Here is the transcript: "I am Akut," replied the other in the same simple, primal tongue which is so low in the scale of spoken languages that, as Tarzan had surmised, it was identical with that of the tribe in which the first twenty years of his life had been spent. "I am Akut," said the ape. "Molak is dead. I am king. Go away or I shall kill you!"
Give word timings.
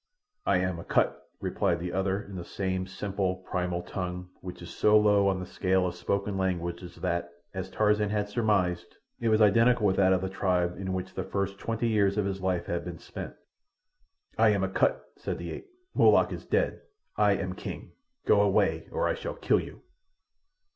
"I 0.47 0.57
am 0.57 0.79
Akut," 0.79 1.15
replied 1.41 1.79
the 1.79 1.93
other 1.93 2.23
in 2.23 2.35
the 2.35 2.43
same 2.43 2.87
simple, 2.87 3.35
primal 3.47 3.83
tongue 3.83 4.29
which 4.41 4.63
is 4.63 4.71
so 4.71 4.97
low 4.97 5.29
in 5.29 5.39
the 5.39 5.45
scale 5.45 5.85
of 5.85 5.93
spoken 5.93 6.39
languages 6.39 6.95
that, 6.95 7.29
as 7.53 7.69
Tarzan 7.69 8.09
had 8.09 8.27
surmised, 8.27 8.95
it 9.19 9.29
was 9.29 9.43
identical 9.43 9.85
with 9.85 9.97
that 9.97 10.11
of 10.11 10.21
the 10.21 10.27
tribe 10.27 10.75
in 10.75 10.93
which 10.93 11.13
the 11.13 11.23
first 11.23 11.59
twenty 11.59 11.87
years 11.87 12.17
of 12.17 12.25
his 12.25 12.41
life 12.41 12.65
had 12.65 12.83
been 12.83 12.97
spent. 12.97 13.35
"I 14.39 14.49
am 14.49 14.63
Akut," 14.63 15.05
said 15.17 15.37
the 15.37 15.51
ape. 15.51 15.67
"Molak 15.95 16.31
is 16.31 16.45
dead. 16.47 16.81
I 17.15 17.33
am 17.35 17.53
king. 17.53 17.91
Go 18.25 18.41
away 18.41 18.87
or 18.91 19.07
I 19.07 19.13
shall 19.13 19.35
kill 19.35 19.59
you!" 19.59 19.83